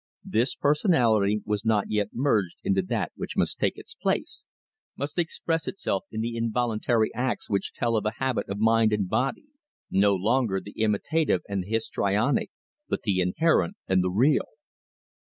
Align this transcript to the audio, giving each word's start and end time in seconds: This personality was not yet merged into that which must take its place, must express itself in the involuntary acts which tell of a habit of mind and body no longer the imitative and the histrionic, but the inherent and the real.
This 0.25 0.55
personality 0.55 1.41
was 1.45 1.63
not 1.63 1.91
yet 1.91 2.09
merged 2.11 2.57
into 2.63 2.81
that 2.81 3.11
which 3.15 3.37
must 3.37 3.59
take 3.59 3.77
its 3.77 3.93
place, 3.93 4.47
must 4.97 5.19
express 5.19 5.67
itself 5.67 6.05
in 6.09 6.21
the 6.21 6.35
involuntary 6.35 7.13
acts 7.13 7.51
which 7.51 7.71
tell 7.71 7.95
of 7.95 8.07
a 8.07 8.13
habit 8.17 8.49
of 8.49 8.57
mind 8.57 8.93
and 8.93 9.07
body 9.07 9.45
no 9.91 10.15
longer 10.15 10.59
the 10.59 10.73
imitative 10.75 11.41
and 11.47 11.61
the 11.65 11.67
histrionic, 11.69 12.49
but 12.89 13.03
the 13.03 13.21
inherent 13.21 13.75
and 13.87 14.03
the 14.03 14.09
real. 14.09 14.47